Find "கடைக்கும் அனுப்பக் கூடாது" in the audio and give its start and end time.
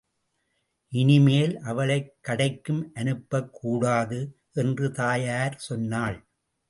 2.27-4.39